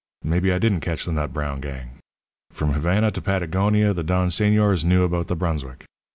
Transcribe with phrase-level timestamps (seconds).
[0.23, 1.99] Maybe I didn't catch the nut brown gang!
[2.49, 5.85] From Havana to Patagonia the Don Señors knew about the Brunswick.